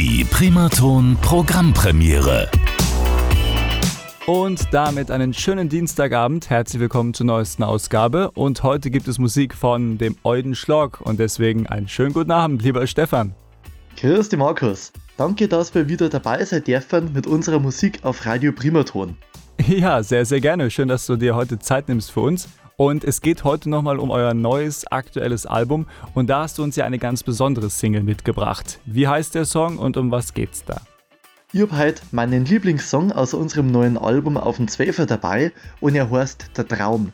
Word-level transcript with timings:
Die 0.00 0.24
Primaton 0.30 1.18
Programmpremiere. 1.22 2.48
Und 4.26 4.72
damit 4.72 5.10
einen 5.10 5.34
schönen 5.34 5.68
Dienstagabend. 5.68 6.48
Herzlich 6.50 6.78
willkommen 6.78 7.14
zur 7.14 7.26
neuesten 7.26 7.64
Ausgabe. 7.64 8.30
Und 8.30 8.62
heute 8.62 8.92
gibt 8.92 9.08
es 9.08 9.18
Musik 9.18 9.54
von 9.54 9.98
dem 9.98 10.14
Euden 10.22 10.54
Schlag. 10.54 11.00
Und 11.00 11.18
deswegen 11.18 11.66
einen 11.66 11.88
schönen 11.88 12.12
guten 12.12 12.30
Abend, 12.30 12.62
lieber 12.62 12.86
Stefan. 12.86 13.34
Grüß 13.96 14.28
dich, 14.28 14.38
Markus. 14.38 14.92
Danke, 15.16 15.48
dass 15.48 15.74
wir 15.74 15.88
wieder 15.88 16.08
dabei 16.08 16.44
sein 16.44 16.62
dürfen 16.62 17.12
mit 17.12 17.26
unserer 17.26 17.58
Musik 17.58 17.98
auf 18.04 18.24
Radio 18.24 18.52
Primaton. 18.52 19.16
Ja, 19.66 20.04
sehr, 20.04 20.24
sehr 20.24 20.40
gerne. 20.40 20.70
Schön, 20.70 20.86
dass 20.86 21.06
du 21.06 21.16
dir 21.16 21.34
heute 21.34 21.58
Zeit 21.58 21.88
nimmst 21.88 22.12
für 22.12 22.20
uns. 22.20 22.48
Und 22.80 23.02
es 23.02 23.22
geht 23.22 23.42
heute 23.42 23.68
nochmal 23.68 23.98
um 23.98 24.10
euer 24.10 24.34
neues 24.34 24.86
aktuelles 24.86 25.46
Album. 25.46 25.86
Und 26.14 26.30
da 26.30 26.42
hast 26.42 26.58
du 26.58 26.62
uns 26.62 26.76
ja 26.76 26.84
eine 26.84 27.00
ganz 27.00 27.24
besondere 27.24 27.70
Single 27.70 28.04
mitgebracht. 28.04 28.78
Wie 28.86 29.08
heißt 29.08 29.34
der 29.34 29.46
Song 29.46 29.78
und 29.78 29.96
um 29.96 30.12
was 30.12 30.32
geht's 30.32 30.64
da? 30.64 30.80
Ich 31.52 31.60
habe 31.60 31.76
heute 31.76 32.02
meinen 32.12 32.44
Lieblingssong 32.44 33.10
aus 33.10 33.34
unserem 33.34 33.72
neuen 33.72 33.98
Album 33.98 34.36
auf 34.36 34.58
dem 34.58 34.68
Zwölfer 34.68 35.06
dabei 35.06 35.50
und 35.80 35.96
er 35.96 36.08
heißt 36.08 36.56
Der 36.56 36.68
Traum. 36.68 37.12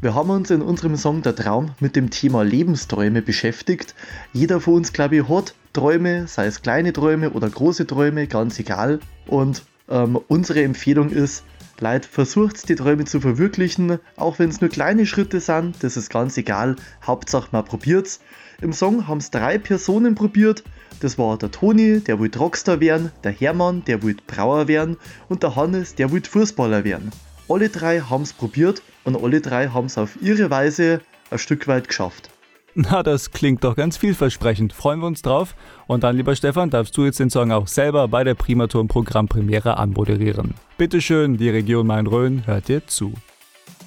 Wir 0.00 0.14
haben 0.14 0.30
uns 0.30 0.50
in 0.50 0.62
unserem 0.62 0.96
Song 0.96 1.20
Der 1.20 1.36
Traum 1.36 1.72
mit 1.80 1.96
dem 1.96 2.08
Thema 2.08 2.42
Lebensträume 2.42 3.20
beschäftigt. 3.20 3.94
Jeder 4.32 4.58
von 4.58 4.72
uns, 4.72 4.94
glaube 4.94 5.16
ich, 5.16 5.28
hat 5.28 5.54
Träume, 5.74 6.26
sei 6.28 6.46
es 6.46 6.62
kleine 6.62 6.94
Träume 6.94 7.28
oder 7.28 7.50
große 7.50 7.86
Träume, 7.86 8.26
ganz 8.26 8.58
egal. 8.58 9.00
Und 9.26 9.64
ähm, 9.90 10.18
unsere 10.28 10.62
Empfehlung 10.62 11.10
ist, 11.10 11.44
Leute, 11.80 12.08
versucht 12.08 12.68
die 12.68 12.76
Träume 12.76 13.04
zu 13.04 13.20
verwirklichen, 13.20 13.98
auch 14.16 14.38
wenn 14.38 14.48
es 14.48 14.60
nur 14.60 14.70
kleine 14.70 15.06
Schritte 15.06 15.40
sind, 15.40 15.82
das 15.82 15.96
ist 15.96 16.08
ganz 16.08 16.36
egal, 16.36 16.76
Hauptsache 17.04 17.48
man 17.50 17.64
probiert's. 17.64 18.20
Im 18.60 18.72
Song 18.72 19.08
haben 19.08 19.18
es 19.18 19.30
drei 19.30 19.58
Personen 19.58 20.14
probiert, 20.14 20.62
das 21.00 21.18
war 21.18 21.36
der 21.36 21.50
Toni, 21.50 21.98
der 22.00 22.20
wollte 22.20 22.38
Rockstar 22.38 22.78
werden, 22.78 23.10
der 23.24 23.32
Hermann, 23.32 23.84
der 23.84 24.04
wollte 24.04 24.22
Brauer 24.26 24.68
werden 24.68 24.96
und 25.28 25.42
der 25.42 25.56
Hannes, 25.56 25.96
der 25.96 26.12
wollte 26.12 26.30
Fußballer 26.30 26.84
werden. 26.84 27.10
Alle 27.48 27.68
drei 27.68 28.00
haben 28.00 28.22
es 28.22 28.32
probiert 28.32 28.80
und 29.02 29.20
alle 29.20 29.40
drei 29.40 29.68
haben 29.68 29.86
es 29.86 29.98
auf 29.98 30.16
ihre 30.22 30.50
Weise 30.50 31.00
ein 31.30 31.38
Stück 31.38 31.66
weit 31.66 31.88
geschafft. 31.88 32.30
Na, 32.76 33.04
das 33.04 33.30
klingt 33.30 33.62
doch 33.62 33.76
ganz 33.76 33.96
vielversprechend. 33.96 34.72
Freuen 34.72 34.98
wir 34.98 35.06
uns 35.06 35.22
drauf. 35.22 35.54
Und 35.86 36.02
dann, 36.02 36.16
lieber 36.16 36.34
Stefan, 36.34 36.70
darfst 36.70 36.96
du 36.96 37.04
jetzt 37.04 37.20
den 37.20 37.30
Song 37.30 37.52
auch 37.52 37.68
selber 37.68 38.08
bei 38.08 38.24
der 38.24 38.34
Primaturm 38.34 38.88
Programmpremiere 38.88 39.76
anmoderieren. 39.76 40.54
Bitte 40.76 41.00
schön, 41.00 41.36
die 41.36 41.50
Region 41.50 41.86
Main-Rhön 41.86 42.46
hört 42.46 42.66
dir 42.66 42.84
zu. 42.86 43.14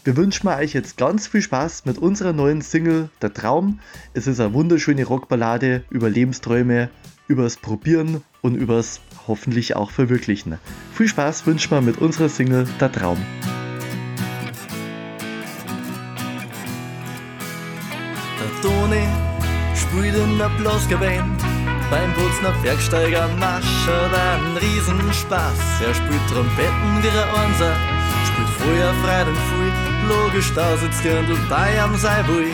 Wir 0.06 0.16
wünschen 0.16 0.48
euch 0.48 0.72
jetzt 0.72 0.96
ganz 0.96 1.28
viel 1.28 1.42
Spaß 1.42 1.84
mit 1.84 1.98
unserer 1.98 2.32
neuen 2.32 2.62
Single 2.62 3.10
Der 3.22 3.34
Traum. 3.34 3.80
Es 4.14 4.26
ist 4.26 4.40
eine 4.40 4.54
wunderschöne 4.54 5.04
Rockballade 5.04 5.84
über 5.90 6.10
Lebensträume, 6.10 6.90
übers 7.28 7.58
Probieren 7.58 8.24
und 8.42 8.56
übers 8.56 9.02
hoffentlich 9.28 9.76
auch 9.76 9.92
Verwirklichen. 9.92 10.60
Viel 10.94 11.10
Spaß 11.10 11.46
wünschen 11.46 11.72
wir 11.72 11.82
mit 11.82 11.98
unserer 11.98 12.30
Single 12.30 12.66
Der 12.80 12.90
Traum. 12.90 13.18
Toni 18.62 19.08
spielt 19.76 20.16
in 20.16 20.38
der 20.38 20.50
Blasgeband. 20.58 21.42
Beim 21.90 22.12
auf 22.46 22.62
Bergsteiger 22.62 23.24
hat 23.24 23.32
einen 23.32 24.58
Riesenspaß. 24.58 25.82
Er 25.86 25.94
spielt 25.94 26.28
Trompeten 26.30 27.02
wie 27.02 27.08
er 27.08 27.28
Einser, 27.42 27.74
spielt 28.28 28.50
früher 28.60 28.94
frei 29.04 29.24
und 29.24 29.38
früh. 29.50 29.72
Logisch, 30.10 30.52
da 30.54 30.76
sitzt 30.78 31.06
er 31.06 31.20
und 31.20 31.50
bei 31.50 31.82
am 31.82 31.96
Seibui. 31.96 32.52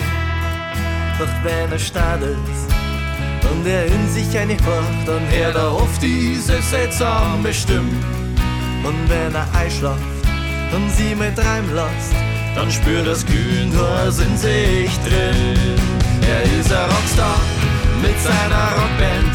Doch 1.18 1.28
wenn 1.42 1.70
er 1.70 1.78
stark 1.78 2.20
ist 2.22 2.74
und 3.50 3.66
er 3.66 3.86
in 3.86 4.08
sich 4.08 4.36
eine 4.38 4.56
hört, 4.64 5.06
dann 5.06 5.22
hört 5.30 5.56
er 5.56 5.74
oft 5.74 6.02
diese 6.02 6.60
seltsame 6.62 7.52
Stimme. 7.52 7.92
Und 8.82 9.08
wenn 9.08 9.34
er 9.34 9.46
einschlaft 9.54 10.00
und 10.72 10.90
sie 10.90 11.14
mit 11.14 11.36
treiben 11.36 11.74
lässt, 11.74 12.14
dann 12.54 12.70
spürt 12.70 13.06
das 13.06 13.24
Kühnhaus 13.26 14.18
in 14.20 14.36
sich 14.36 14.90
drin. 15.00 15.53
Rockstar 17.14 17.40
mit 18.02 18.18
seiner 18.20 18.72
Rockband 18.72 19.33